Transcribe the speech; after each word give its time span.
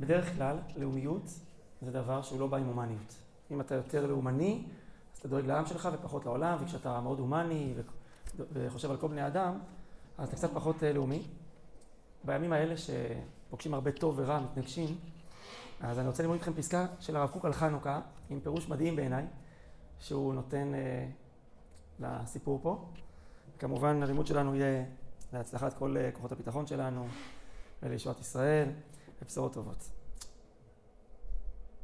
בדרך 0.00 0.34
כלל, 0.36 0.56
לאומיות 0.76 1.22
זה 1.82 1.92
דבר 1.92 2.22
שהוא 2.22 2.40
לא 2.40 2.46
בא 2.46 2.56
עם 2.56 2.66
הומניות. 2.66 3.14
אם 3.50 3.60
אתה 3.60 3.74
יותר 3.74 4.06
לאומני, 4.06 4.64
אז 5.12 5.18
אתה 5.18 5.28
דואג 5.28 5.46
לעם 5.46 5.66
שלך 5.66 5.88
ופחות 5.92 6.24
לעולם, 6.24 6.58
וכשאתה 6.60 7.00
מאוד 7.00 7.18
הומני 7.18 7.74
וחושב 8.52 8.90
על 8.90 8.96
כל 8.96 9.08
בני 9.08 9.26
אדם, 9.26 9.58
אז 10.18 10.28
אתה 10.28 10.36
קצת 10.36 10.50
פחות 10.54 10.82
אה, 10.82 10.92
לאומי. 10.92 11.22
בימים 12.24 12.52
האלה 12.52 12.74
שפוגשים 12.76 13.74
הרבה 13.74 13.92
טוב 13.92 14.14
ורע, 14.18 14.40
מתנגשים, 14.40 14.96
אז 15.80 15.98
אני 15.98 16.06
רוצה 16.06 16.22
ללמוד 16.22 16.34
איתכם 16.34 16.52
פסקה 16.52 16.86
של 17.00 17.16
הרב 17.16 17.30
קוק 17.30 17.44
על 17.44 17.52
חנוכה, 17.52 18.00
עם 18.30 18.40
פירוש 18.40 18.68
מדהים 18.68 18.96
בעיניי, 18.96 19.24
שהוא 19.98 20.34
נותן 20.34 20.72
אה, 20.74 21.06
לסיפור 22.00 22.60
פה. 22.62 22.84
כמובן 23.58 24.02
הלימוד 24.02 24.26
שלנו 24.26 24.54
יהיה 24.54 24.84
להצלחת 25.32 25.78
כל 25.78 25.96
אה, 25.96 26.10
כוחות 26.12 26.32
הביטחון 26.32 26.66
שלנו 26.66 27.06
ולישועת 27.82 28.20
ישראל 28.20 28.68
ובשורות 29.22 29.52
טובות. 29.52 29.90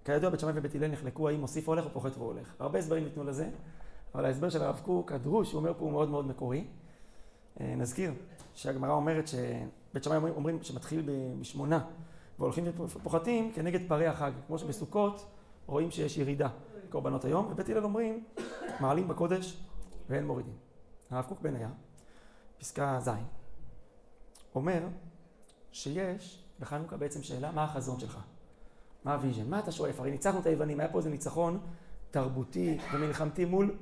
כידוע 0.04 0.30
בית 0.30 0.40
שמאי 0.40 0.52
ובית 0.56 0.74
הלל 0.74 0.88
נחלקו 0.88 1.28
האם 1.28 1.40
מוסיף 1.40 1.68
הולך 1.68 1.84
או 1.84 1.90
פוחת 1.90 2.16
והולך. 2.16 2.54
הרבה 2.58 2.78
הסברים 2.78 3.04
ניתנו 3.04 3.24
לזה, 3.24 3.50
אבל 4.14 4.24
ההסבר 4.24 4.50
של 4.50 4.62
הרב 4.62 4.80
קוק, 4.84 5.12
הדרוש, 5.12 5.50
שהוא 5.50 5.58
אומר 5.58 5.74
פה 5.74 5.80
הוא 5.84 5.92
מאוד 5.92 6.08
מאוד 6.08 6.26
מקורי. 6.26 6.64
אה, 7.60 7.74
נזכיר 7.76 8.12
שהגמרא 8.54 8.92
אומרת 8.92 9.28
שבית 9.28 10.04
שמאי 10.04 10.16
אומרים, 10.16 10.34
אומרים 10.34 10.62
שמתחיל 10.62 11.08
בשמונה 11.40 11.84
והולכים 12.38 12.64
ופוחתים 12.78 13.52
כנגד 13.52 13.88
פרי 13.88 14.06
החג, 14.06 14.32
כמו 14.46 14.58
שבסוכות 14.58 15.26
רואים 15.66 15.90
שיש 15.90 16.18
ירידה 16.18 16.48
קורבנות 16.88 17.24
היום, 17.24 17.46
ובית 17.50 17.68
הלל 17.68 17.84
אומרים 17.84 18.24
מעלים 18.80 19.08
בקודש 19.08 19.62
ואין 20.08 20.26
מורידים. 20.26 20.56
הרב 21.10 21.24
קוק 21.24 21.40
בעין 21.40 21.56
איה, 21.56 21.70
פסקה 22.58 22.98
ז', 23.00 23.10
אומר 24.54 24.82
שיש 25.72 26.44
בחנוכה 26.62 26.96
בעצם 26.96 27.22
שאלה 27.22 27.52
מה 27.52 27.64
החזון 27.64 28.00
שלך, 28.00 28.18
מה 29.04 29.14
ה 29.14 29.19
vision, 29.19 29.50
מה 29.50 29.58
אתה 29.58 29.72
שואף, 29.72 30.00
הרי 30.00 30.10
ניצחנו 30.10 30.40
את 30.40 30.46
היוונים, 30.46 30.80
היה 30.80 30.88
פה 30.88 30.98
איזה 30.98 31.10
ניצחון 31.10 31.60
תרבותי 32.10 32.78
ומלחמתי 32.94 33.44
מול 33.44 33.76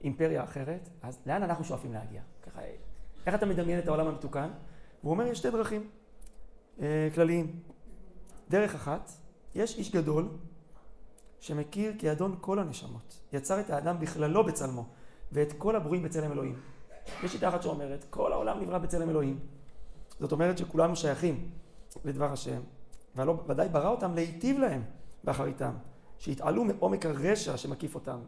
אימפריה 0.00 0.44
אחרת, 0.44 0.88
אז 1.02 1.18
לאן 1.26 1.42
אנחנו 1.42 1.64
שואפים 1.64 1.92
להגיע? 1.92 2.22
ככה, 2.42 2.60
איך 3.26 3.34
אתה 3.34 3.46
מדמיין 3.46 3.78
את 3.78 3.88
העולם 3.88 4.06
המתוקן? 4.06 4.50
והוא 5.00 5.12
אומר 5.12 5.26
יש 5.26 5.38
שתי 5.38 5.50
דרכים 5.50 5.90
אה, 6.80 7.08
כלליים. 7.14 7.60
דרך 8.50 8.74
אחת, 8.74 9.10
יש 9.54 9.78
איש 9.78 9.92
גדול 9.92 10.28
שמכיר 11.40 11.92
כי 11.98 12.12
אדון 12.12 12.36
כל 12.40 12.58
הנשמות, 12.58 13.20
יצר 13.32 13.60
את 13.60 13.70
האדם 13.70 14.00
בכללו 14.00 14.44
בצלמו. 14.44 14.86
ואת 15.32 15.52
כל 15.58 15.76
הברואים 15.76 16.02
בצלם 16.02 16.32
אלוהים. 16.32 16.60
יש 17.24 17.32
שיטה 17.32 17.48
אחת 17.48 17.62
שאומרת, 17.62 18.04
כל 18.10 18.32
העולם 18.32 18.60
נברא 18.60 18.78
בצלם 18.78 19.10
אלוהים. 19.10 19.38
זאת 20.20 20.32
אומרת 20.32 20.58
שכולנו 20.58 20.96
שייכים 20.96 21.50
לדבר 22.04 22.32
השם, 22.32 22.60
וודאי 23.16 23.68
ברא 23.68 23.88
אותם 23.88 24.14
להיטיב 24.14 24.58
להם 24.58 24.82
באחריתם, 25.24 25.72
שיתעלו 26.18 26.64
מעומק 26.64 27.06
הרשע 27.06 27.56
שמקיף 27.56 27.94
אותם. 27.94 28.18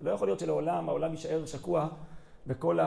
לא 0.00 0.10
יכול 0.10 0.28
להיות 0.28 0.40
שלעולם 0.40 0.88
העולם 0.88 1.10
יישאר 1.10 1.46
שקוע 1.46 1.88
בכל 2.46 2.78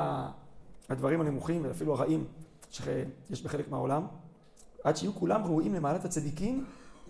הדברים 0.90 1.22
הנמוכים 1.22 1.66
ואפילו 1.66 1.94
הרעים 1.94 2.28
שיש 2.70 3.44
בחלק 3.44 3.70
מהעולם, 3.70 4.08
עד 4.84 4.98
שיהיו 4.98 5.14
כולם 5.14 5.44
ראויים 5.44 5.74
למעלת 5.74 6.06
הצדיקים 6.06 6.66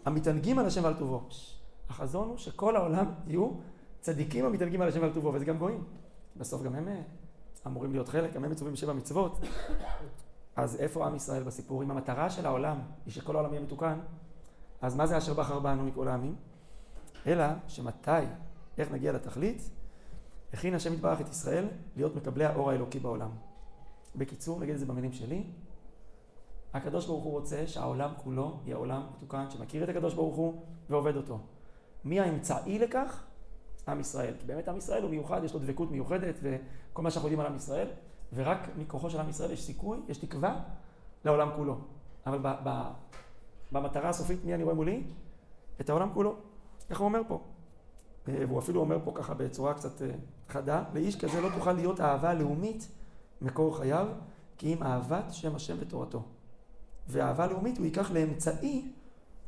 המתענגים 0.06 0.60
על 0.60 0.66
השם 0.66 0.84
ועל 0.84 0.94
טובו. 0.94 1.22
החזון 1.90 2.30
הוא 2.30 2.38
שכל 2.38 2.76
העולם 2.76 3.06
יהיו 3.28 3.52
צדיקים 4.02 4.46
המתענגים 4.46 4.82
על 4.82 4.88
השם 4.88 5.02
ועל 5.02 5.14
טובו, 5.14 5.34
וזה 5.34 5.46
גם 5.46 5.58
גויים. 5.58 5.84
בסוף 6.38 6.64
גם 6.64 6.76
הם 6.76 6.88
אה, 6.88 7.02
אמורים 7.68 7.92
להיות 7.92 8.10
חלק, 8.10 8.34
גם 8.34 8.44
הם 8.44 8.52
מצווים 8.52 8.74
בשבע 8.74 8.94
מצוות. 8.94 9.40
אז 10.60 10.76
איפה 10.76 11.06
עם 11.06 11.16
ישראל 11.16 11.44
בסיפור? 11.44 11.84
אם 11.84 11.92
המטרה 11.92 12.30
של 12.30 12.46
העולם 12.46 12.80
היא 13.06 13.14
שכל 13.14 13.36
העולם 13.36 13.54
יהיה 13.54 13.64
מתוקן, 13.64 14.00
אז 14.82 14.96
מה 14.96 15.08
זה 15.08 15.18
אשר 15.18 15.34
בחר 15.34 15.60
בנו 15.60 15.84
מכל 15.84 16.08
העמים? 16.08 16.36
אלא 17.28 17.46
שמתי, 17.68 18.12
איך 18.78 18.92
נגיע 18.92 19.12
לתכלית? 19.12 19.70
הכין 20.54 20.74
השם 20.74 20.94
יתברך 20.94 21.22
את 21.22 21.30
ישראל 21.30 21.68
להיות 21.96 22.16
מקבלי 22.16 22.46
האור 22.46 22.72
האלוקי 22.72 23.00
בעולם. 23.00 23.30
בקיצור, 24.16 24.60
נגיד 24.60 24.74
את 24.74 24.80
זה 24.80 24.86
במילים 24.86 25.14
שלי, 25.14 25.44
הקדוש 26.74 27.06
ברוך 27.08 27.24
הוא 27.24 27.32
רוצה 27.32 27.68
שהעולם 27.68 28.12
כולו 28.24 28.60
יהיה 28.66 28.78
עולם 28.78 29.04
מתוקן, 29.16 29.50
שמכיר 29.50 29.84
את 29.84 29.90
הקדוש 29.90 30.14
ברוך 30.14 30.36
הוא 30.36 30.62
ועובד 30.90 31.16
אותו. 31.16 31.40
מי 32.06 32.20
האמצעי 32.20 32.80
לכך? 32.80 33.24
עם 33.88 34.00
ישראל. 34.00 34.34
כי 34.40 34.46
באמת 34.46 34.68
עם 34.68 34.78
ישראל 34.78 35.02
הוא 35.02 35.10
מיוחד, 35.10 35.44
יש 35.44 35.54
לו 35.54 35.60
דבקות 35.60 35.92
מיוחדת 35.92 36.40
וכל 36.42 37.02
מה 37.02 37.12
שאנחנו 37.12 37.28
יודעים 37.30 37.40
על 37.40 37.46
עם 37.46 37.56
ישראל, 37.56 37.88
ורק 38.34 38.68
מכוחו 38.78 39.10
של 39.10 39.20
עם 39.20 39.30
ישראל 39.30 39.52
יש 39.52 39.64
סיכוי, 39.64 40.00
יש 40.08 40.18
תקווה 40.18 40.60
לעולם 41.26 41.50
כולו. 41.56 41.78
אבל 42.26 42.38
ב, 42.42 42.48
ב, 42.64 42.82
במטרה 43.72 44.10
הסופית, 44.10 44.46
מי 44.46 44.54
אני 44.54 44.64
רואה 44.64 44.76
מולי? 44.76 45.04
את 45.82 45.90
העולם 45.90 46.10
כולו. 46.14 46.36
איך 46.90 47.00
הוא 47.00 47.06
אומר 47.06 47.22
פה? 47.28 47.42
אה, 48.28 48.46
והוא 48.48 48.60
אפילו 48.60 48.82
אומר 48.82 48.98
פה 49.04 49.12
ככה 49.16 49.34
בצורה 49.34 49.74
קצת 49.74 50.02
אה, 50.02 50.12
חדה, 50.50 50.84
לאיש 50.94 51.20
כזה 51.20 51.42
לא 51.42 51.50
תוכל 51.56 51.74
להיות 51.74 52.02
אהבה 52.02 52.34
לאומית 52.34 52.88
מקור 53.42 53.78
חייו, 53.78 54.08
כי 54.58 54.74
אם 54.74 54.84
אהבת 54.84 55.26
שם 55.30 55.56
השם 55.56 55.76
ותורתו. 55.80 56.24
ואהבה 57.08 57.48
לאומית 57.48 57.78
הוא 57.78 57.86
ייקח 57.86 58.12
לאמצעי 58.12 58.92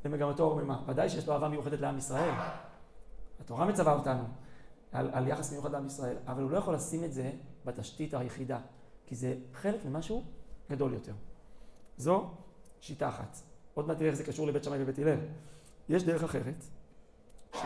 למגמתו 0.05 0.43
הרוממה. 0.43 0.83
ודאי 0.87 1.09
שיש 1.09 1.27
לו 1.27 1.33
אהבה 1.33 1.49
מיוחדת 1.49 1.79
לעם 1.79 1.97
ישראל, 1.97 2.33
התורה 3.39 3.65
מצווה 3.65 3.93
אותנו 3.93 4.23
על, 4.91 5.09
על 5.13 5.27
יחס 5.27 5.51
מיוחד 5.51 5.71
לעם 5.71 5.85
ישראל, 5.85 6.15
אבל 6.27 6.43
הוא 6.43 6.51
לא 6.51 6.57
יכול 6.57 6.73
לשים 6.73 7.03
את 7.03 7.13
זה 7.13 7.31
בתשתית 7.65 8.13
היחידה, 8.13 8.59
כי 9.05 9.15
זה 9.15 9.35
חלק 9.53 9.85
ממשהו 9.85 10.23
גדול 10.71 10.93
יותר. 10.93 11.13
זו 11.97 12.29
שיטה 12.79 13.09
אחת. 13.09 13.37
עוד 13.73 13.87
מעט 13.87 13.97
תראה 13.97 14.09
איך 14.09 14.17
זה 14.17 14.23
קשור 14.23 14.47
לבית 14.47 14.63
שמאי 14.63 14.83
ובית 14.83 14.99
הלל. 14.99 15.19
יש 15.89 16.03
דרך 16.03 16.23
אחרת, 16.23 16.63
ש... 17.55 17.57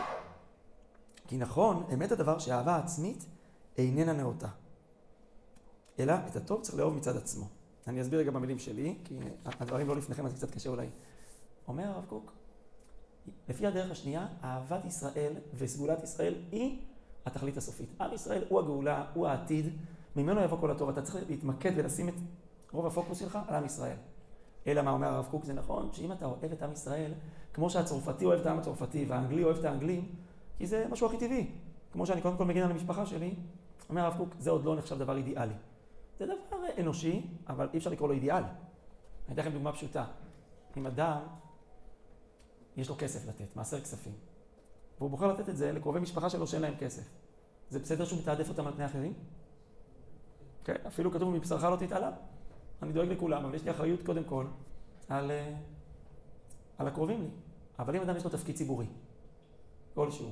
כי 1.26 1.36
נכון, 1.36 1.86
אמת 1.94 2.12
הדבר 2.12 2.38
שאהבה 2.38 2.76
עצמית 2.76 3.26
איננה 3.78 4.12
נאותה, 4.12 4.48
אלא 5.98 6.14
את 6.26 6.36
הטוב 6.36 6.62
צריך 6.62 6.76
לאהוב 6.78 6.94
מצד 6.94 7.16
עצמו. 7.16 7.48
אני 7.86 8.02
אסביר 8.02 8.18
רגע 8.18 8.30
במילים 8.30 8.58
שלי, 8.58 8.98
כי 9.04 9.18
הדברים 9.44 9.88
לא 9.88 9.96
לפניכם 9.96 10.26
אז 10.26 10.32
זה 10.32 10.36
קצת 10.36 10.50
קשה 10.50 10.68
אולי. 10.70 10.88
אומר 11.68 11.84
הרב 11.84 12.04
קוק, 12.08 12.32
לפי 13.48 13.66
הדרך 13.66 13.90
השנייה, 13.90 14.26
אהבת 14.44 14.84
ישראל 14.84 15.32
וסגולת 15.54 16.02
ישראל 16.02 16.34
היא 16.52 16.82
התכלית 17.26 17.56
הסופית. 17.56 17.88
עם 18.00 18.12
ישראל 18.12 18.44
הוא 18.48 18.60
הגאולה, 18.60 19.04
הוא 19.14 19.26
העתיד, 19.26 19.66
ממנו 20.16 20.40
יבוא 20.40 20.60
כל 20.60 20.70
הטוב. 20.70 20.88
אתה 20.88 21.02
צריך 21.02 21.24
להתמקד 21.28 21.72
ולשים 21.76 22.08
את 22.08 22.14
רוב 22.72 22.86
הפוקוס 22.86 23.18
שלך 23.18 23.38
על 23.48 23.54
עם 23.54 23.64
ישראל. 23.64 23.96
אלא 24.66 24.82
מה 24.82 24.90
אומר 24.90 25.06
הרב 25.08 25.26
קוק, 25.30 25.44
זה 25.44 25.52
נכון 25.52 25.88
שאם 25.92 26.12
אתה 26.12 26.24
אוהב 26.24 26.52
את 26.52 26.62
עם 26.62 26.72
ישראל, 26.72 27.12
כמו 27.54 27.70
שהצרפתי 27.70 28.24
אוהב 28.24 28.40
את 28.40 28.46
העם 28.46 28.58
הצרפתי 28.58 29.04
והאנגלי 29.08 29.44
אוהב 29.44 29.58
את 29.58 29.64
האנגלים, 29.64 30.14
כי 30.58 30.66
זה 30.66 30.86
משהו 30.90 31.06
הכי 31.06 31.18
טבעי. 31.18 31.50
כמו 31.92 32.06
שאני 32.06 32.22
קודם 32.22 32.36
כל 32.36 32.44
מגן 32.44 32.62
על 32.62 32.70
המשפחה 32.70 33.06
שלי, 33.06 33.34
אומר 33.90 34.04
הרב 34.04 34.16
קוק, 34.16 34.28
זה 34.38 34.50
עוד 34.50 34.64
לא 34.64 34.76
נחשב 34.76 34.98
דבר 34.98 35.16
אידיאלי. 35.16 35.54
זה 36.18 36.26
דבר 36.26 36.58
אנושי, 36.78 37.26
אבל 37.48 37.68
אי 37.72 37.78
אפשר 37.78 37.90
לקרוא 37.90 38.08
לו 38.08 38.14
אידיאל. 38.14 38.42
אני 38.42 39.34
אתן 39.34 39.42
לכם 39.42 39.52
דוגמה 39.52 39.72
פשוטה. 39.72 40.04
אם 40.76 40.86
אדם 40.86 41.18
יש 42.76 42.88
לו 42.88 42.94
כסף 42.98 43.28
לתת, 43.28 43.56
מעשר 43.56 43.80
כספים. 43.80 44.12
והוא 44.98 45.10
בוחר 45.10 45.32
לתת 45.32 45.48
את 45.48 45.56
זה 45.56 45.72
לקרובי 45.72 46.00
משפחה 46.00 46.30
שלו 46.30 46.46
שאין 46.46 46.62
להם 46.62 46.74
כסף. 46.78 47.02
זה 47.70 47.78
בסדר 47.78 48.04
שהוא 48.04 48.18
מתעדף 48.18 48.48
אותם 48.48 48.66
על 48.66 48.72
פני 48.72 48.86
אחרים? 48.86 49.12
כן, 50.64 50.76
אפילו 50.86 51.12
כתוב 51.12 51.30
מבשרך 51.30 51.64
לא 51.64 51.76
תתעלה. 51.76 52.10
אני 52.82 52.92
דואג 52.92 53.08
לכולם, 53.08 53.44
אבל 53.44 53.54
יש 53.54 53.64
לי 53.64 53.70
אחריות 53.70 54.02
קודם 54.02 54.24
כל 54.24 54.46
על, 55.08 55.30
אה, 55.30 55.54
על 56.78 56.88
הקרובים 56.88 57.22
לי. 57.22 57.28
אבל 57.78 57.96
אם 57.96 58.02
אדם 58.02 58.16
יש 58.16 58.24
לו 58.24 58.30
תפקיד 58.30 58.56
ציבורי, 58.56 58.86
כלשהו, 59.94 60.30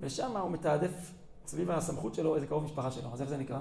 ושם 0.00 0.36
הוא 0.36 0.50
מתעדף 0.50 1.12
סביב 1.46 1.70
הסמכות 1.70 2.14
שלו 2.14 2.34
איזה 2.34 2.46
קרוב 2.46 2.64
משפחה 2.64 2.90
שלו, 2.90 3.12
אז 3.12 3.20
איך 3.20 3.28
זה 3.28 3.36
נקרא? 3.36 3.60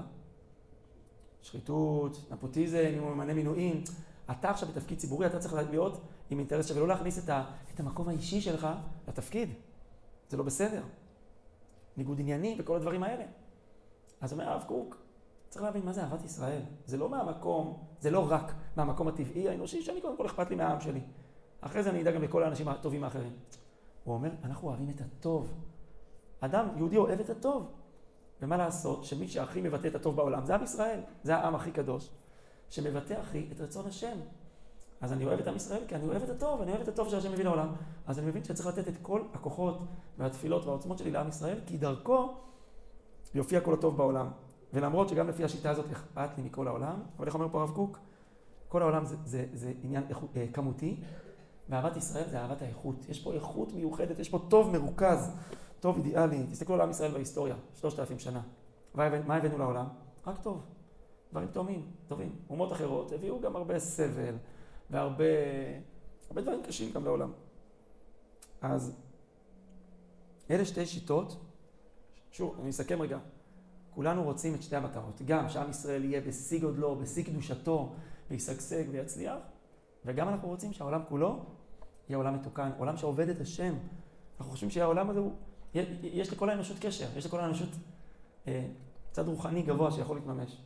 שחיתות, 1.42 2.18
נפוטיזם, 2.32 2.92
אם 2.98 3.04
הוא 3.04 3.12
ממנה 3.12 3.34
מינויים. 3.34 3.84
אתה 4.32 4.50
עכשיו 4.50 4.70
בתפקיד 4.70 4.98
ציבורי, 4.98 5.26
אתה 5.26 5.40
צריך 5.40 5.54
להיות 5.54 6.02
עם 6.30 6.40
אינטרס 6.40 6.68
שווה, 6.68 6.82
לא 6.82 6.88
להכניס 6.88 7.24
את, 7.24 7.30
ה, 7.30 7.44
את 7.74 7.80
המקום 7.80 8.10
האישי 8.10 8.42
שלך 8.42 8.68
לתפקיד. 9.08 9.50
זה 10.30 10.38
לא 10.38 10.44
בסדר. 10.44 10.84
ניגוד 11.98 12.20
ענייני 12.20 12.56
וכל 12.60 12.76
הדברים 12.76 13.04
האלה. 13.04 13.24
אז 14.22 14.34
אומר 14.34 14.50
הרב 14.50 14.64
קוק, 14.68 14.98
צריך 15.50 15.64
להבין 15.64 15.86
מה 15.86 15.94
זה 15.94 16.04
אהבת 16.04 16.26
ישראל. 16.26 16.62
זה 16.86 16.98
לא 16.98 17.10
מהמקום, 17.10 17.84
זה 18.00 18.12
לא 18.12 18.32
רק 18.32 18.54
מהמקום 18.76 19.08
הטבעי 19.08 19.50
האנושי, 19.50 19.82
שאני 19.82 20.02
קודם 20.02 20.18
כל 20.18 20.26
אכפת 20.26 20.50
לי 20.50 20.56
מהעם 20.56 20.82
שלי. 20.82 21.02
אחרי 21.62 21.84
זה 21.84 21.90
אני 21.90 22.02
אדאג 22.02 22.16
גם 22.16 22.22
לכל 22.22 22.44
האנשים 22.44 22.68
הטובים 22.68 23.04
האחרים. 23.04 23.34
הוא 24.04 24.14
אומר, 24.14 24.30
אנחנו 24.44 24.68
אוהבים 24.68 24.90
את 24.90 25.02
הטוב. 25.02 25.54
אדם, 26.40 26.68
יהודי 26.78 26.98
אוהב 26.98 27.20
את 27.20 27.30
הטוב. 27.30 27.72
ומה 28.42 28.58
לעשות, 28.58 29.06
שמי 29.06 29.28
שהכי 29.28 29.62
מבטא 29.62 29.88
את 29.88 29.96
הטוב 29.96 30.16
בעולם 30.16 30.46
זה 30.46 30.56
עם 30.56 30.64
ישראל. 30.64 31.00
זה 31.24 31.36
העם 31.36 31.56
הכי 31.56 31.72
קדוש, 31.72 32.10
שמבטא 32.70 33.14
הכי 33.14 33.50
את 33.52 33.62
רצון 33.62 33.88
השם. 33.88 34.18
אז 35.02 35.14
אני 35.14 35.26
אוהב 35.26 35.40
את 35.40 35.48
עם 35.48 35.56
ישראל 35.56 35.82
כי 35.88 35.96
אני 35.96 36.08
אוהב 36.08 36.24
את 36.24 36.30
הטוב, 36.30 36.62
אני 36.62 36.72
אוהב 36.72 36.82
את 36.82 36.88
הטוב 36.88 37.10
שהשם 37.10 37.32
מביא 37.32 37.44
לעולם. 37.44 37.68
אז 38.08 38.20
אני 38.20 38.28
מבין 38.28 38.44
שצריך 38.44 38.68
לתת 38.68 38.88
את 38.88 38.94
כל 39.02 39.22
הכוחות 39.34 39.80
והתפילות 40.18 40.66
והעוצמות 40.66 40.98
שלי 40.98 41.12
לעם 41.12 41.28
ישראל, 41.28 41.60
כי 41.66 41.78
דרכו 41.78 42.34
יופיע 43.34 43.62
כל 43.62 43.74
הטוב 43.74 43.98
בעולם. 43.98 44.28
ולמרות 44.74 45.10
שגם 45.10 45.28
לפי 45.28 45.44
השיטה 45.44 45.70
הזאת 45.70 45.92
אכפת 45.92 46.30
לי 46.38 46.44
מכל 46.44 46.68
העולם, 46.68 47.00
אבל 47.18 47.28
איך 47.28 47.36
אומר 47.36 47.48
פה 47.52 47.60
הרב 47.62 47.72
קוק? 47.72 48.00
כל 48.68 48.82
העולם 48.82 49.06
זה, 49.06 49.16
זה, 49.26 49.46
זה 49.54 49.74
עניין 49.84 50.04
אה, 50.36 50.46
כמותי, 50.54 50.96
ואהבת 51.70 51.98
ישראל 51.98 52.30
זה 52.30 52.40
אהבת 52.40 52.62
האיכות. 52.62 52.96
יש 53.10 53.24
פה 53.24 53.34
איכות 53.34 53.74
מיוחדת, 53.74 54.20
יש 54.20 54.30
פה 54.30 54.40
טוב 54.50 54.72
מרוכז, 54.72 55.32
טוב 55.80 55.98
אידיאלי. 55.98 56.46
תסתכלו 56.52 56.76
על 56.76 56.82
עם 56.82 56.90
ישראל 56.90 57.12
בהיסטוריה, 57.12 57.56
שלושת 57.74 58.00
אלפים 58.00 58.20
שנה. 58.20 58.42
מה 58.94 59.36
הבאנו 59.36 59.58
לעולם? 59.58 59.86
רק 60.28 60.38
טוב. 60.42 60.62
דברים 61.32 61.48
טובים, 61.48 61.92
טובים. 62.08 62.36
אומות 62.50 62.72
אחרות 62.72 63.12
הביאו 63.12 63.42
גם 63.42 63.56
הרבה 63.56 63.80
סבל 63.80 64.36
והרבה 64.90 65.26
הרבה 66.30 66.42
דברים 66.42 66.64
קשים 66.64 66.92
גם 66.94 67.06
לעולם. 67.06 67.32
אז 68.62 68.96
אלה 70.50 70.66
שתי 70.66 70.86
שיטות, 70.86 71.46
שוב, 72.32 72.56
אני 72.62 72.70
אסכם 72.70 73.02
רגע. 73.02 73.18
כולנו 73.90 74.24
רוצים 74.24 74.56
את 74.56 74.64
שתי 74.64 74.76
המטרות, 74.76 75.22
גם 75.26 75.50
שעם 75.50 75.70
ישראל 75.70 76.04
יהיה 76.04 76.22
בשיא 76.22 76.62
גודלו, 76.62 76.96
בשיא 76.96 77.24
קדושתו, 77.24 77.94
וישגשג 78.32 78.84
ויצליח, 78.92 79.38
וגם 80.06 80.30
אנחנו 80.30 80.48
רוצים 80.48 80.74
שהעולם 80.74 81.02
כולו 81.10 81.40
יהיה 82.10 82.18
עולם 82.18 82.34
מתוקן, 82.34 82.72
עולם 82.78 82.98
שעובד 82.98 83.30
את 83.30 83.42
השם. 83.42 83.74
אנחנו 84.40 84.52
חושבים 84.52 84.70
שהעולם 84.70 85.10
הזה 85.10 85.20
הוא, 85.20 85.32
יש 86.04 86.34
לכל 86.34 86.50
האנושות 86.50 86.78
קשר, 86.80 87.18
יש 87.18 87.26
לכל 87.26 87.40
האנושות 87.40 87.70
אה, 88.48 88.68
צד 89.12 89.28
רוחני 89.28 89.62
גבוה 89.62 89.92
שיכול 89.92 90.18
להתממש. 90.18 90.62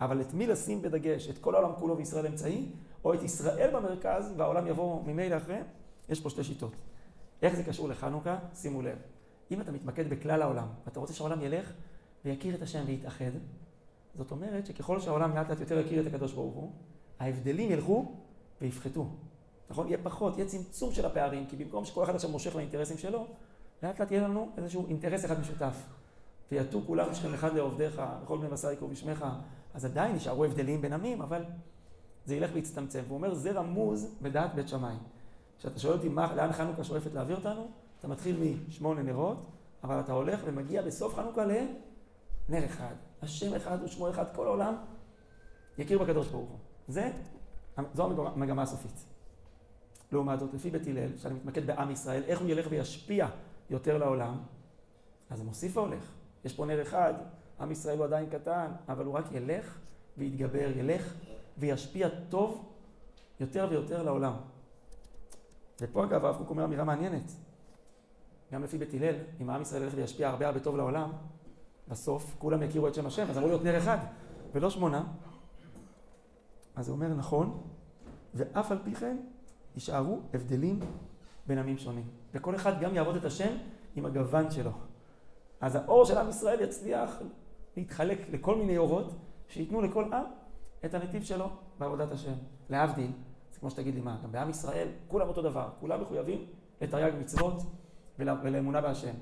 אבל 0.00 0.20
את 0.20 0.34
מי 0.34 0.46
לשים 0.46 0.82
בדגש? 0.82 1.28
את 1.28 1.38
כל 1.38 1.54
העולם 1.54 1.72
כולו 1.78 1.96
וישראל 1.96 2.26
אמצעי, 2.26 2.68
או 3.04 3.14
את 3.14 3.22
ישראל 3.22 3.70
במרכז 3.72 4.32
והעולם 4.36 4.66
יבוא 4.66 5.02
ממילא 5.04 5.36
אחרי? 5.36 5.58
יש 6.08 6.20
פה 6.20 6.30
שתי 6.30 6.44
שיטות. 6.44 6.72
איך 7.44 7.54
זה 7.54 7.64
קשור 7.64 7.88
לחנוכה? 7.88 8.38
שימו 8.54 8.82
לב. 8.82 8.98
אם 9.50 9.60
אתה 9.60 9.72
מתמקד 9.72 10.10
בכלל 10.10 10.42
העולם, 10.42 10.68
ואתה 10.84 11.00
רוצה 11.00 11.12
שהעולם 11.12 11.40
ילך 11.40 11.72
ויכיר 12.24 12.54
את 12.54 12.62
השם 12.62 12.82
ויתאחד, 12.86 13.30
זאת 14.14 14.30
אומרת 14.30 14.66
שככל 14.66 15.00
שהעולם 15.00 15.36
לאט 15.36 15.50
לאט 15.50 15.60
יותר 15.60 15.78
יכיר 15.78 16.02
את 16.02 16.06
הקדוש 16.06 16.32
ברוך 16.32 16.54
הוא, 16.54 16.72
ההבדלים 17.20 17.70
ילכו 17.70 18.12
ויפחתו. 18.60 19.06
נכון? 19.70 19.86
יהיה 19.86 19.98
פחות, 20.02 20.38
יהיה 20.38 20.48
צמצום 20.48 20.92
של 20.92 21.06
הפערים, 21.06 21.46
כי 21.46 21.56
במקום 21.56 21.84
שכל 21.84 22.04
אחד 22.04 22.14
עכשיו 22.14 22.30
מושך 22.30 22.56
לאינטרסים 22.56 22.98
שלו, 22.98 23.26
לאט 23.82 24.00
לאט 24.00 24.10
יהיה 24.10 24.28
לנו 24.28 24.50
איזשהו 24.56 24.86
אינטרס 24.88 25.24
אחד 25.24 25.40
משותף. 25.40 25.86
ויתו 26.52 26.80
כולם 26.86 27.14
שכם 27.14 27.34
אחד 27.34 27.54
לעובדיך, 27.54 28.02
וכל 28.22 28.38
בני 28.38 28.48
בשר 28.48 28.72
יקרוא 28.72 28.90
בשמך, 28.90 29.24
אז 29.74 29.84
עדיין 29.84 30.16
נשארו 30.16 30.44
הבדלים 30.44 30.82
בין 30.82 30.92
עמים, 30.92 31.22
אבל 31.22 31.44
זה 32.24 32.34
ילך 32.34 32.50
ויצטמצם. 32.54 33.02
והוא 33.06 33.16
אומר, 33.16 33.34
זה 33.34 33.52
רמוז 33.52 34.14
בדעת 34.22 34.54
בית 34.54 34.68
שמאי. 34.68 34.94
כשאתה 35.64 35.78
שואל 35.78 35.92
אותי 35.92 36.08
מה, 36.08 36.34
לאן 36.34 36.52
חנוכה 36.52 36.84
שואפת 36.84 37.12
להביא 37.14 37.34
אותנו, 37.34 37.68
אתה 37.98 38.08
מתחיל 38.08 38.58
משמונה 38.68 39.02
נרות, 39.02 39.46
אבל 39.84 40.00
אתה 40.00 40.12
הולך 40.12 40.40
ומגיע 40.44 40.82
בסוף 40.82 41.14
חנוכה 41.14 41.44
לנר 41.44 42.64
אחד. 42.64 42.94
השם 43.22 43.54
אחד 43.54 43.78
ושמו 43.84 44.10
אחד, 44.10 44.24
כל 44.34 44.46
העולם 44.46 44.74
יכיר 45.78 45.98
בקדוש 45.98 46.28
ברוך 46.28 46.50
הוא. 46.50 46.58
זה, 46.88 47.12
זו 47.94 48.26
המגמה 48.26 48.62
הסופית. 48.62 49.04
לעומת 50.12 50.40
זאת, 50.40 50.54
לפי 50.54 50.70
בית 50.70 50.86
הלל, 50.86 51.16
שאני 51.16 51.34
מתמקד 51.34 51.66
בעם 51.66 51.90
ישראל, 51.90 52.22
איך 52.22 52.40
הוא 52.40 52.48
ילך 52.48 52.66
וישפיע 52.70 53.28
יותר 53.70 53.98
לעולם, 53.98 54.38
אז 55.30 55.38
זה 55.38 55.44
מוסיף 55.44 55.76
והולך. 55.76 56.12
יש 56.44 56.56
פה 56.56 56.66
נר 56.66 56.82
אחד, 56.82 57.14
עם 57.60 57.72
ישראל 57.72 57.98
הוא 57.98 58.04
עדיין 58.04 58.30
קטן, 58.30 58.70
אבל 58.88 59.04
הוא 59.04 59.14
רק 59.14 59.24
ילך 59.32 59.78
ויתגבר, 60.18 60.70
ילך 60.76 61.14
וישפיע 61.58 62.08
טוב 62.28 62.74
יותר 63.40 63.66
ויותר 63.70 64.02
לעולם. 64.02 64.34
ופה 65.80 66.04
אגב 66.04 66.24
הרב 66.24 66.36
קוק 66.36 66.50
אומר 66.50 66.64
אמירה 66.64 66.84
מעניינת. 66.84 67.32
גם 68.52 68.64
לפי 68.64 68.78
בית 68.78 68.94
הלל, 68.94 69.14
אם 69.40 69.50
עם 69.50 69.62
ישראל 69.62 69.82
ילך 69.82 69.92
וישפיע 69.96 70.28
הרבה 70.28 70.46
הרבה 70.46 70.60
טוב 70.60 70.76
לעולם, 70.76 71.12
בסוף 71.88 72.34
כולם 72.38 72.62
יכירו 72.62 72.88
את 72.88 72.94
שם 72.94 73.06
השם, 73.06 73.30
אז 73.30 73.38
אמור 73.38 73.48
להיות 73.48 73.64
נר 73.64 73.78
אחד, 73.78 73.98
ולא 74.54 74.70
שמונה. 74.70 75.04
אז 76.76 76.88
הוא 76.88 76.94
אומר 76.94 77.08
נכון, 77.14 77.62
ואף 78.34 78.72
על 78.72 78.78
פי 78.84 78.94
כן 78.94 79.16
יישארו 79.74 80.20
הבדלים 80.34 80.80
בין 81.46 81.58
עמים 81.58 81.78
שונים. 81.78 82.08
וכל 82.34 82.54
אחד 82.54 82.80
גם 82.80 82.94
יעבוד 82.94 83.16
את 83.16 83.24
השם 83.24 83.56
עם 83.96 84.06
הגוון 84.06 84.50
שלו. 84.50 84.70
אז 85.60 85.74
האור 85.76 86.04
של 86.04 86.18
עם 86.18 86.28
ישראל 86.28 86.60
יצליח 86.60 87.18
להתחלק 87.76 88.18
לכל 88.30 88.56
מיני 88.56 88.78
אורות, 88.78 89.14
שייתנו 89.48 89.80
לכל 89.82 90.12
עם 90.12 90.24
את 90.84 90.94
הנתיב 90.94 91.22
שלו 91.22 91.50
בעבודת 91.78 92.12
השם. 92.12 92.34
להבדיל, 92.70 93.10
כמו 93.64 93.70
שתגיד 93.70 93.94
לי 93.94 94.00
מה, 94.00 94.18
גם 94.24 94.32
בעם 94.32 94.50
ישראל 94.50 94.88
כולם 95.08 95.28
אותו 95.28 95.42
דבר, 95.42 95.70
כולם 95.80 96.00
מחויבים 96.02 96.46
לתרי"ג 96.80 97.12
מצוות 97.20 97.62
ולאמונה 98.18 98.80
בהשם. 98.80 99.14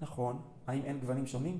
נכון, 0.00 0.42
האם 0.66 0.82
אין 0.84 1.00
גוונים 1.00 1.26
שונים? 1.26 1.58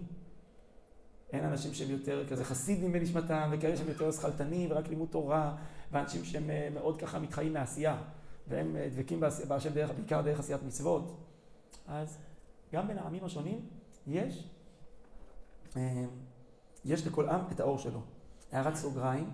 אין 1.32 1.44
אנשים 1.44 1.74
שהם 1.74 1.90
יותר 1.90 2.28
כזה 2.28 2.44
חסידים 2.44 2.92
בנשמתם, 2.92 3.50
וכאלה 3.52 3.76
שהם 3.76 3.88
יותר 3.88 4.12
שכלתנים 4.12 4.70
ורק 4.70 4.88
לימוד 4.88 5.08
תורה, 5.08 5.56
ואנשים 5.92 6.24
שהם 6.24 6.50
אה, 6.50 6.68
מאוד 6.74 7.00
ככה 7.00 7.18
מתחיים 7.18 7.52
מעשייה, 7.52 8.02
והם 8.48 8.76
אה, 8.76 8.88
דבקים 8.94 9.20
בהשם 9.48 9.70
דרך, 9.74 9.90
בעיקר 9.90 10.20
דרך 10.20 10.38
עשיית 10.38 10.62
מצוות. 10.62 11.16
אז 11.86 12.18
גם 12.72 12.88
בין 12.88 12.98
העמים 12.98 13.24
השונים 13.24 13.60
יש, 14.06 14.48
אה, 15.76 16.04
יש 16.84 17.06
לכל 17.06 17.28
עם 17.28 17.40
את 17.52 17.60
האור 17.60 17.78
שלו. 17.78 18.00
הערת 18.52 18.74
סוגריים, 18.74 19.30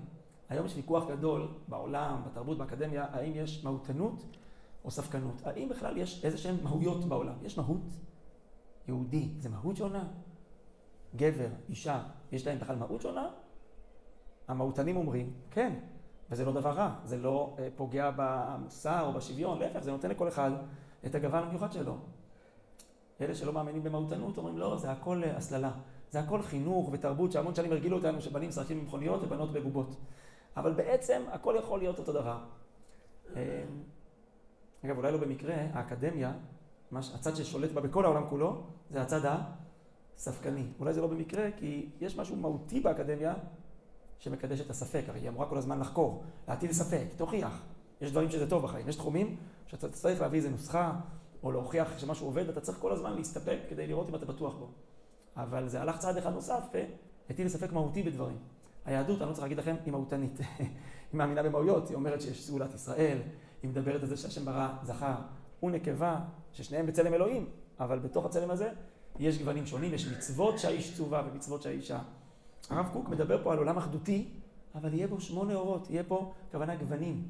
היום 0.48 0.66
יש 0.66 0.76
ויכוח 0.76 1.08
גדול 1.08 1.48
בעולם, 1.68 2.22
בתרבות, 2.26 2.58
באקדמיה, 2.58 3.06
האם 3.10 3.32
יש 3.34 3.64
מהותנות 3.64 4.24
או 4.84 4.90
ספקנות. 4.90 5.46
האם 5.46 5.68
בכלל 5.68 5.96
יש 5.96 6.24
איזה 6.24 6.38
שהן 6.38 6.56
מהויות 6.62 7.04
בעולם? 7.04 7.34
יש 7.42 7.58
מהות 7.58 7.92
יהודי, 8.88 9.28
זה 9.38 9.48
מהות 9.48 9.76
שונה? 9.76 10.04
גבר, 11.16 11.48
אישה, 11.68 12.02
יש 12.32 12.46
להם 12.46 12.58
בכלל 12.58 12.76
מהות 12.76 13.00
שונה? 13.00 13.28
המהותנים 14.48 14.96
אומרים, 14.96 15.32
כן, 15.50 15.72
וזה 16.30 16.44
לא 16.44 16.52
דבר 16.52 16.70
רע, 16.70 16.94
זה 17.04 17.16
לא 17.16 17.56
אה, 17.58 17.68
פוגע 17.76 18.10
במוסר 18.16 19.06
או 19.06 19.12
בשוויון, 19.12 19.58
להפך, 19.58 19.78
זה 19.78 19.90
נותן 19.90 20.10
לכל 20.10 20.28
אחד 20.28 20.50
את 21.06 21.14
הגוון 21.14 21.42
המיוחד 21.42 21.72
שלו. 21.72 21.96
אלה 23.20 23.34
שלא 23.34 23.52
מאמינים 23.52 23.82
במהותנות 23.82 24.38
אומרים, 24.38 24.58
לא, 24.58 24.76
זה 24.76 24.92
הכל 24.92 25.24
אה, 25.24 25.36
הסללה. 25.36 25.72
זה 26.10 26.20
הכל 26.20 26.42
חינוך 26.42 26.88
ותרבות 26.92 27.32
שהמון 27.32 27.54
שנים 27.54 27.72
הרגילו 27.72 27.96
אותנו 27.96 28.20
שבנים 28.20 28.48
משחקים 28.48 28.80
במכוניות 28.80 29.22
ובנות 29.22 29.52
בבובות. 29.52 29.96
אבל 30.56 30.72
בעצם 30.72 31.22
הכל 31.32 31.54
יכול 31.58 31.78
להיות 31.78 31.98
אותו 31.98 32.12
דבר. 32.12 32.38
אה, 33.36 33.64
אגב, 34.84 34.96
אולי 34.96 35.12
לא 35.12 35.18
במקרה, 35.18 35.54
האקדמיה, 35.72 36.32
הצד 36.92 37.36
ששולט 37.36 37.70
בה 37.70 37.80
בכל 37.80 38.04
העולם 38.04 38.28
כולו, 38.28 38.62
זה 38.90 39.02
הצד 39.02 39.20
הספקני. 40.16 40.66
אולי 40.80 40.92
זה 40.92 41.00
לא 41.00 41.06
במקרה, 41.06 41.48
כי 41.56 41.88
יש 42.00 42.18
משהו 42.18 42.36
מהותי 42.36 42.80
באקדמיה 42.80 43.34
שמקדש 44.18 44.60
את 44.60 44.70
הספק. 44.70 45.02
הרי 45.08 45.20
היא 45.20 45.28
אמורה 45.28 45.48
כל 45.48 45.58
הזמן 45.58 45.80
לחקור, 45.80 46.24
להטיל 46.48 46.72
ספק, 46.72 47.04
תוכיח. 47.16 47.62
יש 48.00 48.10
דברים 48.10 48.30
שזה 48.30 48.50
טוב 48.50 48.62
בחיים, 48.62 48.88
יש 48.88 48.96
תחומים 48.96 49.36
שאתה 49.66 49.88
צריך 49.88 50.20
להביא 50.20 50.38
איזה 50.38 50.50
נוסחה, 50.50 51.00
או 51.42 51.52
להוכיח 51.52 51.98
שמשהו 51.98 52.26
עובד, 52.26 52.48
ואתה 52.48 52.60
צריך 52.60 52.78
כל 52.78 52.92
הזמן 52.92 53.16
להסתפק 53.16 53.58
כדי 53.68 53.86
לראות 53.86 54.08
אם 54.08 54.14
אתה 54.14 54.26
בטוח 54.26 54.54
בו. 54.54 54.68
אבל 55.36 55.68
זה 55.68 55.82
הלך 55.82 55.98
צעד 55.98 56.16
אחד 56.16 56.32
נוסף 56.32 56.64
והטיל 57.28 57.48
ספק 57.48 57.72
מהותי 57.72 58.02
בדברים. 58.02 58.38
היהדות, 58.84 59.20
אני 59.20 59.28
לא 59.28 59.34
צריך 59.34 59.42
להגיד 59.42 59.58
לכם, 59.58 59.76
היא 59.84 59.92
מהותנית. 59.92 60.38
היא 61.12 61.18
מאמינה 61.18 61.42
במהויות, 61.42 61.88
היא 61.88 61.94
אומרת 61.94 62.20
שיש 62.20 62.46
סגולת 62.46 62.74
ישראל, 62.74 63.18
היא 63.62 63.70
מדברת 63.70 64.02
על 64.02 64.08
זה 64.08 64.16
שהשם 64.16 64.44
ברא 64.44 64.68
זכר 64.82 65.14
ונקבה, 65.62 66.20
ששניהם 66.52 66.86
בצלם 66.86 67.14
אלוהים, 67.14 67.46
אבל 67.80 67.98
בתוך 67.98 68.24
הצלם 68.24 68.50
הזה 68.50 68.70
יש 69.18 69.38
גוונים 69.38 69.66
שונים, 69.66 69.94
יש 69.94 70.12
מצוות 70.12 70.58
שהאיש 70.58 70.96
צובה 70.96 71.22
ומצוות 71.30 71.62
שהאישה. 71.62 71.98
הרב 72.70 72.88
קוק 72.92 73.08
מדבר 73.08 73.44
פה 73.44 73.52
על 73.52 73.58
עולם 73.58 73.76
אחדותי, 73.76 74.28
אבל 74.74 74.94
יהיה 74.94 75.06
בו 75.06 75.20
שמונה 75.20 75.54
אורות, 75.54 75.90
יהיה 75.90 76.02
פה 76.04 76.32
כוונה 76.52 76.76
גוונים. 76.76 77.28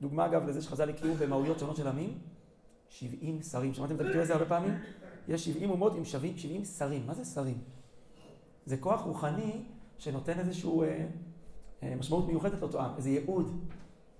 דוגמה 0.00 0.26
אגב 0.26 0.48
לזה 0.48 0.62
שחז"ל 0.62 0.90
הכירו 0.90 1.14
במהויות 1.14 1.58
שונות 1.58 1.76
של 1.76 1.88
עמים, 1.88 2.18
70 2.88 3.42
שרים. 3.42 3.74
שמעתם 3.74 3.94
את 3.94 4.00
הביטוי 4.00 4.20
הזה 4.20 4.32
הרבה 4.32 4.46
פעמים? 4.46 4.78
יש 5.28 5.44
70 5.44 5.70
אומות 5.70 5.94
עם 5.94 6.04
70, 6.04 6.38
70 6.38 6.64
שרים. 6.64 7.06
מה 7.06 7.14
זה 7.14 7.24
שרים? 7.24 7.58
זה 8.66 8.76
כוח 8.76 9.00
רוחני 9.00 9.62
שנותן 9.98 10.38
איזושהי 10.38 10.70
אה, 10.82 11.06
אה, 11.82 11.94
משמעות 11.96 12.26
מיוחדת 12.26 12.60
לאותו 12.60 12.80
עם, 12.80 12.90
איזה 12.96 13.10
ייעוד. 13.10 13.60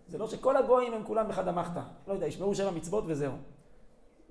זה 0.08 0.18
לא 0.18 0.28
שכל 0.28 0.56
הגויים 0.56 0.94
הם 0.94 1.04
כולם 1.04 1.28
בחד 1.28 1.48
המחתא. 1.48 1.82
לא 2.08 2.12
יודע, 2.12 2.26
ישמעו 2.26 2.54
שבע 2.54 2.70
מצוות 2.70 3.04
וזהו. 3.06 3.32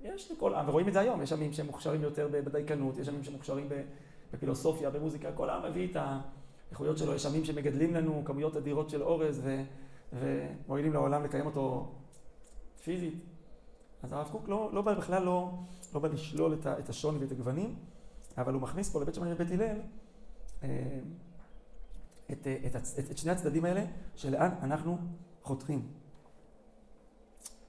יש 0.02 0.32
לכל 0.32 0.54
עם, 0.54 0.70
ורואים 0.70 0.88
את 0.88 0.94
זה 0.94 1.00
היום, 1.00 1.22
יש 1.22 1.34
עמים 1.34 1.54
שהם 1.54 1.66
מוכשרים 1.66 2.02
יותר 2.02 2.28
בדייקנות, 2.32 2.98
יש 2.98 3.10
עמים 3.10 3.24
שמוכשרים 3.24 3.70
בפילוסופיה, 4.34 4.90
במוזיקה, 4.90 5.32
כל 5.32 5.50
העם 5.50 5.72
מביא 5.72 5.88
את 5.92 5.98
האיכויות 6.70 6.98
שלו, 6.98 7.14
יש 7.14 7.26
עמים 7.26 7.46
שמגדלים 7.46 7.94
לנו 7.94 8.22
כמויות 8.26 8.58
אדירות 8.58 8.90
של 8.90 9.04
אורז 9.04 9.42
ו... 9.44 9.64
ומועילים 10.14 10.94
לעולם 10.94 11.24
לקיים 11.24 11.46
אותו 11.46 11.92
פיזית. 12.84 13.24
אז 14.04 14.12
הרב 14.12 14.30
קוק 14.32 14.50
לא, 14.50 14.70
לא 14.74 14.82
בא 14.82 14.94
בכלל 14.94 15.24
לא, 15.24 15.52
לא 15.94 16.00
בא 16.00 16.08
לשלול 16.08 16.54
את, 16.54 16.68
את 16.68 16.90
השוני 16.90 17.18
ואת 17.18 17.32
הגוונים, 17.32 17.76
אבל 18.38 18.54
הוא 18.54 18.62
מכניס 18.62 18.90
פה 18.90 19.02
לבית 19.02 19.16
שמאי 19.16 19.34
ובית 19.34 19.52
הלל 19.52 19.78
אה, 20.64 21.00
את, 22.34 22.48
את, 22.66 22.76
את, 22.76 23.12
את 23.12 23.18
שני 23.18 23.32
הצדדים 23.32 23.66
האלה, 23.66 23.86
שלאן 24.16 24.50
אנחנו 24.64 24.98
חותרים. 25.44 25.88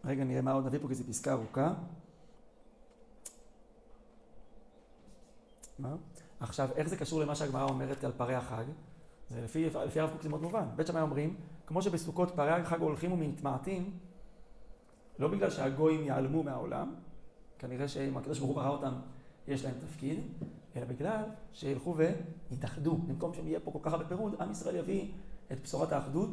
רגע, 0.05 0.25
נראה 0.25 0.43
מה 0.43 0.53
עוד 0.53 0.67
נביא 0.67 0.79
פה, 0.83 0.89
כי 0.89 0.95
זו 0.95 1.05
פסקה 1.05 1.33
ארוכה. 1.33 1.75
מה? 5.79 5.97
עכשיו, 6.41 6.69
איך 6.77 6.89
זה 6.89 6.97
קשור 6.97 7.21
למה 7.21 7.35
שהגמרא 7.35 7.65
אומרת 7.65 8.05
על 8.05 8.13
פרי 8.13 8.35
החג? 8.35 8.65
זה 9.31 9.41
לפי, 9.41 9.71
לפי 9.71 10.01
הרב 10.01 10.11
קוק 10.11 10.23
זה 10.23 10.29
מאוד 10.29 10.43
מובן. 10.43 10.65
בית 10.77 10.87
שמאי 10.87 11.03
אומרים, 11.03 11.37
כמו 11.67 11.83
שבסוכות 11.83 12.31
פרי 12.31 12.51
החג 12.51 12.81
הולכים 12.81 13.13
ומתמעטים, 13.13 13.99
לא 15.19 15.29
בגלל 15.29 15.51
שהגויים 15.51 16.03
ייעלמו 16.03 16.43
מהעולם, 16.43 16.95
כנראה 17.59 17.89
שאם 17.89 18.17
הקדוש 18.17 18.39
ברוך 18.39 18.51
הוא 18.51 18.57
ברא 18.57 18.69
אותם, 18.69 18.95
יש 19.49 19.65
להם 19.65 19.75
תפקיד, 19.81 20.21
אלא 20.77 20.85
בגלל 20.85 21.23
שילכו 21.53 21.97
ויתאחדו. 22.51 22.97
במקום 22.97 23.35
שהם 23.35 23.47
יהיה 23.47 23.61
פה 23.61 23.71
כל 23.71 23.79
כך 23.83 23.93
הרבה 23.93 24.05
פירוד, 24.05 24.35
עם 24.41 24.51
ישראל 24.51 24.77
יביא 24.77 25.11
את 25.53 25.61
בשורת 25.63 25.93
האחדות, 25.93 26.31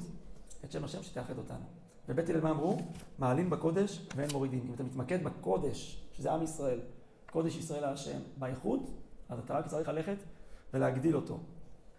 את 0.65 0.71
שם 0.71 0.83
השם 0.83 1.03
שתאחד 1.03 1.37
אותנו. 1.37 1.65
ובית 2.09 2.29
הלל 2.29 2.41
מה 2.41 2.51
אמרו? 2.51 2.77
מעלים 3.19 3.49
בקודש 3.49 4.07
ואין 4.15 4.29
מורידים. 4.33 4.65
אם 4.67 4.73
אתה 4.73 4.83
מתמקד 4.83 5.23
בקודש, 5.23 6.05
שזה 6.13 6.31
עם 6.31 6.43
ישראל, 6.43 6.79
קודש 7.31 7.55
ישראל 7.57 7.83
השם, 7.83 8.19
באיכות, 8.37 8.89
אז 9.29 9.39
אתה 9.39 9.53
רק 9.57 9.67
צריך 9.67 9.89
ללכת 9.89 10.17
ולהגדיל 10.73 11.15
אותו. 11.15 11.39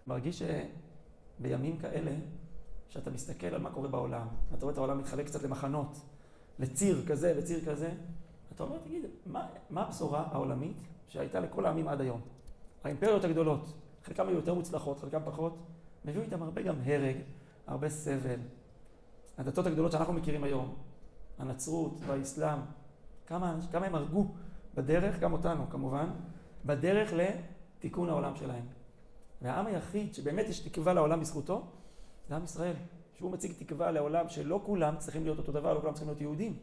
מרגיש 0.07 0.43
שבימים 1.39 1.79
כאלה, 1.79 2.13
שאתה 2.89 3.11
מסתכל 3.11 3.47
על 3.47 3.61
מה 3.61 3.71
קורה 3.71 3.89
בעולם, 3.89 4.27
אתה 4.55 4.63
רואה 4.63 4.73
את 4.73 4.79
העולם 4.79 4.99
מתחלק 4.99 5.27
קצת 5.27 5.43
למחנות, 5.43 6.01
לציר 6.59 7.07
כזה 7.07 7.35
וציר 7.39 7.65
כזה, 7.65 7.93
אתה 8.55 8.63
אומר, 8.63 8.79
תגיד, 8.79 9.05
מה, 9.27 9.47
מה 9.71 9.83
הבשורה 9.83 10.29
העולמית 10.33 10.77
שהייתה 11.11 11.40
לכל 11.40 11.67
העמים 11.67 11.88
עד 11.88 12.00
היום? 12.00 12.21
האימפריות 12.85 13.25
הגדולות, 13.25 13.73
חלקם 14.05 14.29
היו 14.29 14.37
יותר 14.37 14.55
מוצלחות, 14.55 15.00
חלקם 15.00 15.21
פחות, 15.25 15.57
מביאו 16.05 16.23
איתם 16.23 16.43
הרבה 16.43 16.62
גם 16.62 16.76
הרג, 16.85 17.17
הרבה 17.67 17.88
סבל. 17.88 18.40
הדתות 19.38 19.67
הגדולות 19.67 19.93
שאנחנו 19.93 20.12
מכירים 20.12 20.45
היום, 20.45 20.75
הנצרות 21.38 22.00
והאסלאם, 22.07 22.59
כמה, 23.26 23.57
כמה 23.73 23.87
הם 23.87 23.95
הרגו 23.95 24.26
בדרך, 24.75 25.19
גם 25.19 25.33
אותנו 25.33 25.71
כמובן, 25.71 26.07
בדרך 26.64 27.12
לתיקון 27.12 28.09
העולם 28.09 28.37
שלהם. 28.37 28.64
והעם 29.43 29.67
היחיד 29.67 30.14
שבאמת 30.14 30.47
יש 30.49 30.61
תקווה 30.61 30.93
לעולם 30.93 31.21
בזכותו, 31.21 31.62
זה 32.29 32.37
עם 32.37 32.45
ישראל. 32.45 32.75
שהוא 33.14 33.33
מציג 33.33 33.52
תקווה 33.59 33.90
לעולם 33.90 34.29
שלא 34.29 34.61
כולם 34.67 34.97
צריכים 34.99 35.25
להיות 35.25 35.38
אותו 35.38 35.52
דבר, 35.52 35.75
לא 35.75 35.81
כולם 35.81 35.93
צריכים 35.93 36.09
להיות 36.09 36.21
יהודים. 36.21 36.57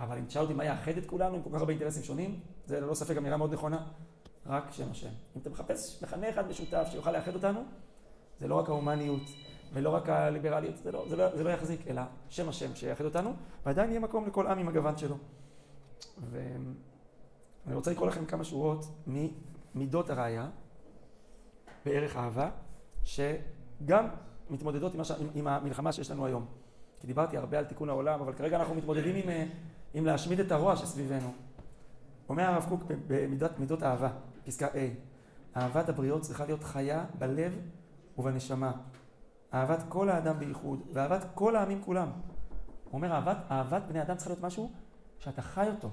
אבל 0.00 0.18
אם 0.18 0.24
תשאל 0.24 0.42
אותי 0.42 0.54
מה 0.54 0.64
יאחד 0.64 0.96
את 0.96 1.06
כולנו 1.06 1.36
עם 1.36 1.42
כל 1.42 1.50
כך 1.52 1.58
הרבה 1.58 1.72
אינטרסים 1.72 2.02
שונים, 2.02 2.40
זה 2.66 2.80
ללא 2.80 2.94
ספק 2.94 3.16
אמירה 3.16 3.36
מאוד 3.36 3.52
נכונה, 3.52 3.86
רק 4.46 4.64
שם 4.70 4.90
השם. 4.90 5.08
אם 5.36 5.40
אתה 5.40 5.50
מחפש 5.50 6.02
מכנה 6.02 6.30
אחד 6.30 6.48
משותף 6.48 6.88
שיוכל 6.90 7.12
לאחד 7.12 7.34
אותנו, 7.34 7.64
זה 8.40 8.48
לא 8.48 8.54
רק 8.54 8.68
ההומניות 8.68 9.22
ולא 9.72 9.90
רק 9.90 10.08
הליברליות, 10.08 10.76
זה 10.76 10.92
לא, 10.92 11.04
זה 11.08 11.16
לא, 11.16 11.36
זה 11.36 11.44
לא 11.44 11.50
יחזיק, 11.50 11.88
אלא 11.88 12.02
שם 12.28 12.48
השם 12.48 12.74
שיאחד 12.74 13.04
אותנו, 13.04 13.32
ועדיין 13.66 13.90
יהיה 13.90 14.00
מקום 14.00 14.26
לכל 14.26 14.46
עם 14.46 14.58
עם 14.58 14.68
הגוון 14.68 14.96
שלו. 14.96 15.16
ואני 16.30 17.74
רוצה 17.74 17.90
לקרוא 17.90 18.08
לכם 18.08 18.26
כמה 18.26 18.44
שורות 18.44 18.84
ממידות 19.06 20.10
הראייה 20.10 20.48
בערך 21.84 22.16
אהבה, 22.16 22.50
שגם 23.04 24.08
מתמודדות 24.50 24.94
עם, 24.94 25.00
הש... 25.00 25.12
עם 25.34 25.46
המלחמה 25.46 25.92
שיש 25.92 26.10
לנו 26.10 26.26
היום. 26.26 26.46
כי 27.00 27.06
דיברתי 27.06 27.36
הרבה 27.36 27.58
על 27.58 27.64
תיקון 27.64 27.88
העולם, 27.88 28.20
אבל 28.20 28.32
כרגע 28.32 28.56
אנחנו 28.56 28.74
מתמודדים 28.74 29.16
עם, 29.16 29.48
עם 29.94 30.06
להשמיד 30.06 30.40
את 30.40 30.52
הרוע 30.52 30.76
שסביבנו. 30.76 31.32
אומר 32.28 32.42
הרב 32.42 32.66
קוק 32.68 32.82
במידות 33.06 33.58
מידות 33.58 33.82
אהבה, 33.82 34.08
פסקה 34.44 34.66
A, 34.66 34.76
אהבת 35.56 35.88
הבריות 35.88 36.22
צריכה 36.22 36.44
להיות 36.44 36.64
חיה 36.64 37.04
בלב 37.18 37.52
ובנשמה. 38.18 38.72
אהבת 39.54 39.84
כל 39.88 40.08
האדם 40.08 40.38
בייחוד, 40.38 40.82
ואהבת 40.92 41.26
כל 41.34 41.56
העמים 41.56 41.82
כולם. 41.82 42.08
הוא 42.84 42.92
אומר, 42.92 43.12
אהבת, 43.12 43.36
אהבת 43.50 43.82
בני 43.88 44.02
אדם 44.02 44.16
צריכה 44.16 44.30
להיות 44.30 44.44
משהו 44.44 44.70
שאתה 45.18 45.42
חי 45.42 45.68
אותו. 45.68 45.90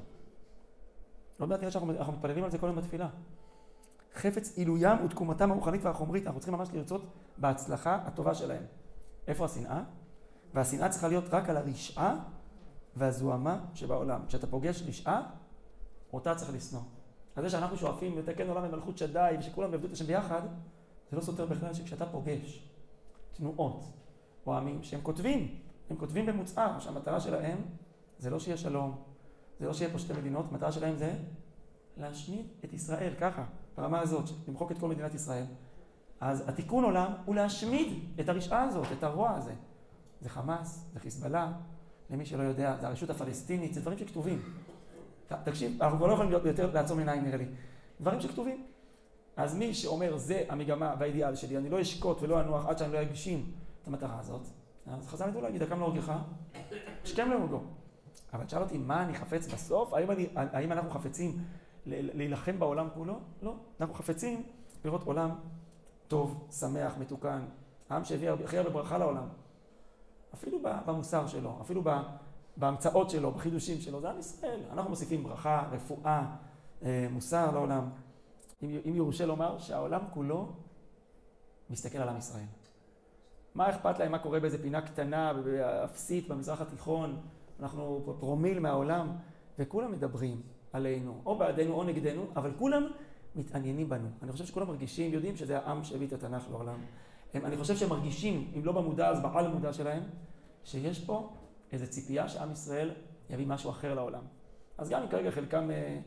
לא 1.40 1.46
יודעת 1.46 1.60
נראה 1.60 1.72
שאנחנו 1.72 2.14
מתפללים 2.14 2.44
על 2.44 2.52
זה 2.52 2.58
כל 2.58 2.68
יום 2.68 2.76
בתפילה. 2.76 3.10
חפץ 4.16 4.58
עילוים 4.58 5.06
ותקומתם 5.06 5.52
הרוחנית 5.52 5.84
והחומרית, 5.84 6.26
אנחנו 6.28 6.40
צריכים 6.40 6.60
ממש 6.60 6.70
לרצות 6.74 7.02
בהצלחה 7.38 7.96
הטובה 7.96 8.36
שלהם. 8.36 8.64
איפה 9.28 9.46
השנאה? 9.46 9.84
והשנאה 10.54 10.90
צריכה 10.90 11.08
להיות 11.08 11.26
רק 11.30 11.50
על 11.50 11.58
הרשעה 11.58 12.16
והזוהמה 12.98 13.60
שבעולם. 13.74 14.22
כשאתה 14.28 14.48
פוגש 14.48 14.84
רשעה, 14.88 15.22
אותה 16.14 16.36
צריך 16.36 16.54
לשנוא. 16.54 16.82
אז 17.36 17.44
זה 17.44 17.50
שאנחנו 17.50 17.78
שואפים 17.78 18.18
לתקן 18.18 18.50
עולם 18.50 18.72
במלכות 18.72 18.98
שדי 18.98 19.36
ושכולם 19.40 19.72
יעבדו 19.72 19.88
את 19.88 19.92
השם 19.94 20.06
ביחד, 20.06 20.42
זה 21.12 21.18
לא 21.18 21.22
סותר 21.22 21.46
בכלל 21.46 21.74
שכשאתה 21.74 22.06
פוגש 22.06 22.70
תנועות 23.34 23.84
או 24.48 24.58
עמים 24.58 24.84
שהם 24.84 25.02
כותבים, 25.02 25.56
הם 25.90 25.98
כותבים 25.98 26.26
במוצהר 26.26 26.80
שהמטרה 26.80 27.20
שלהם 27.20 27.58
זה 28.20 28.30
לא 28.30 28.40
שיהיה 28.40 28.58
שלום, 28.58 28.96
זה 29.60 29.66
לא 29.66 29.74
שיהיה 29.74 29.92
פה 29.92 30.00
שתי 30.00 30.14
מדינות, 30.14 30.46
המטרה 30.52 30.72
שלהם 30.72 30.96
זה 30.96 31.14
להשמיד 31.98 32.46
את 32.66 32.74
ישראל, 32.74 33.14
ככה, 33.20 33.44
ברמה 33.78 34.00
הזאת, 34.00 34.30
למחוק 34.48 34.72
את 34.72 34.78
כל 34.78 34.88
מדינת 34.88 35.14
ישראל. 35.14 35.46
אז 36.20 36.50
התיקון 36.50 36.84
עולם 36.84 37.12
הוא 37.26 37.36
להשמיד 37.36 38.04
את 38.20 38.30
הרשעה 38.30 38.64
הזאת, 38.64 38.88
את 38.98 39.04
הרוע 39.04 39.32
הזה. 39.32 39.54
זה 40.22 40.30
חמאס, 40.30 40.90
זה 40.94 41.00
חיזבאללה, 41.00 41.54
למי 42.10 42.26
שלא 42.26 42.44
יודע, 42.44 42.76
זה 42.82 42.88
הרשות 42.88 43.10
הפלסטינית, 43.10 43.74
זה 43.74 43.82
דברים 43.82 43.98
שכתובים. 43.98 44.42
תקשיב, 45.44 45.84
אנחנו 45.84 45.98
כבר 45.98 46.08
לא 46.08 46.14
יכולים 46.14 46.32
יותר 46.32 46.74
לעצום 46.74 47.00
עיניים 47.00 47.24
נראה 47.24 47.38
לי. 47.38 47.46
דברים 48.02 48.22
שכתובים. 48.22 48.66
אז 49.38 49.56
מי 49.56 49.74
שאומר 49.74 50.18
זה 50.18 50.44
המגמה 50.50 50.96
והאידיאל 51.00 51.36
שלי, 51.36 51.58
אני 51.58 51.70
לא 51.70 51.82
אשקוט 51.82 52.22
ולא 52.22 52.42
אנוח 52.42 52.66
עד 52.66 52.78
שאני 52.78 52.94
לא 52.94 53.02
אגשים 53.02 53.52
את 53.82 53.88
המטרה 53.88 54.20
הזאת, 54.20 54.42
אז 54.88 55.08
חז"ל 55.08 55.30
ידעו 55.30 55.42
להגיד, 55.42 55.64
הקם 55.64 55.80
להורגך, 55.80 56.14
השכם 57.04 57.30
להורגו. 57.30 57.64
אבל 58.34 58.46
תשאל 58.46 58.62
אותי, 58.62 58.78
מה 58.78 59.04
אני 59.04 59.14
חפץ 59.14 59.48
בסוף? 59.54 59.94
האם, 59.94 60.12
אני, 60.12 60.28
האם 60.36 60.72
אנחנו 60.72 60.90
חפצים 60.90 61.38
להילחם 61.86 62.60
בעולם 62.60 62.88
כולו? 62.94 63.20
לא. 63.42 63.56
אנחנו 63.82 63.96
חפצים 63.96 64.44
לראות 64.86 65.04
עולם 65.04 65.30
טוב, 66.08 66.48
שמח, 66.52 66.98
מתוקן. 67.00 67.42
עם 67.92 68.06
שהביא 68.06 68.30
הכי 68.30 68.58
הרבה 68.58 68.70
ברכה 68.70 68.98
לעולם. 68.98 69.28
אפילו 70.34 70.60
במוסר 70.86 71.28
שלו, 71.28 71.58
אפילו 71.62 71.82
בהמצאות 72.58 73.10
שלו, 73.10 73.32
בחידושים 73.32 73.82
שלו, 73.82 74.02
זה 74.02 74.10
עם 74.10 74.20
ישראל. 74.20 74.60
אנחנו 74.72 74.90
מוסיפים 74.90 75.24
ברכה, 75.24 75.68
רפואה, 75.72 76.26
אה, 76.84 77.08
מוסר 77.12 77.52
לעולם. 77.52 77.90
אם 78.64 78.96
יורשה 78.96 79.26
לומר 79.26 79.60
שהעולם 79.60 80.02
כולו 80.14 80.50
מסתכל 81.70 81.98
על 81.98 82.10
עם 82.10 82.18
ישראל. 82.18 82.46
מה 83.56 83.70
אכפת 83.70 84.00
להם 84.00 84.12
מה 84.12 84.20
קורה 84.20 84.40
באיזה 84.40 84.62
פינה 84.62 84.82
קטנה 84.82 85.34
ואפסית 85.44 86.28
במזרח 86.28 86.62
התיכון? 86.62 87.22
אנחנו 87.60 88.16
פרומיל 88.20 88.60
מהעולם, 88.60 89.12
וכולם 89.60 89.92
מדברים 89.92 90.42
עלינו, 90.74 91.22
או 91.26 91.38
בעדינו 91.38 91.74
או 91.74 91.84
נגדנו, 91.84 92.26
אבל 92.36 92.52
כולם 92.58 92.88
מתעניינים 93.36 93.90
בנו. 93.90 94.08
אני 94.24 94.32
חושב 94.32 94.46
שכולם 94.46 94.68
מרגישים, 94.68 95.14
יודעים 95.14 95.36
שזה 95.36 95.58
העם 95.58 95.84
שהביא 95.84 96.08
את 96.08 96.14
התנ"ך 96.14 96.50
לעולם. 96.50 96.80
הם, 97.34 97.46
אני 97.46 97.58
חושב 97.58 97.76
שהם 97.76 97.90
מרגישים, 97.90 98.52
אם 98.58 98.66
לא 98.66 98.72
במודע 98.72 99.10
אז 99.10 99.22
בעל 99.22 99.46
המודע 99.46 99.74
שלהם, 99.74 100.04
שיש 100.64 101.06
פה 101.06 101.30
איזו 101.72 101.88
ציפייה 101.90 102.30
שעם 102.30 102.52
ישראל 102.52 102.92
יביא 103.30 103.48
משהו 103.48 103.70
אחר 103.70 103.94
לעולם. 103.94 104.22
אז 104.78 104.90
גם 104.90 105.02
אם 105.02 105.08
כרגע 105.08 105.32
חלקם 105.32 105.72
אה, 105.72 106.00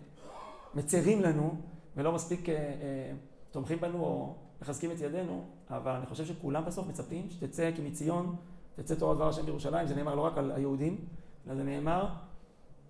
מצרים 0.75 1.23
לנו 1.23 1.55
ולא 1.97 2.13
מספיק 2.13 2.49
אה, 2.49 2.55
אה, 2.55 3.13
תומכים 3.51 3.81
בנו 3.81 4.05
או 4.05 4.35
מחזקים 4.63 4.91
את 4.93 5.01
ידינו, 5.01 5.45
אבל 5.71 5.93
אני 5.93 6.07
חושב 6.07 6.27
שכולם 6.27 6.65
בסוף 6.65 6.87
מצפים 6.89 7.31
שתצא 7.31 7.71
כי 7.77 7.83
מציון, 7.83 8.37
תצא 8.77 8.95
תורה 8.95 9.15
דבר 9.15 9.29
השם 9.29 9.47
בירושלים, 9.47 9.87
זה 9.87 9.95
נאמר 9.95 10.15
לא 10.15 10.21
רק 10.21 10.39
על 10.39 10.53
היהודים, 10.53 11.05
אלא 11.47 11.55
זה 11.55 11.65
נאמר 11.65 12.09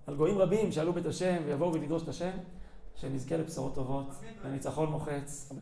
על 0.07 0.17
גויים 0.17 0.39
רבים 0.39 0.73
שעלו 0.73 0.93
בית 0.93 1.07
השם 1.07 1.43
ויבואו 1.47 1.73
ולדרוש 1.73 2.03
את 2.03 2.09
השם, 2.09 2.31
שנזכה 2.97 3.37
לבשורות 3.37 3.75
טובות, 3.75 4.07
לניצחון 4.45 4.91
מוחץ. 4.91 5.53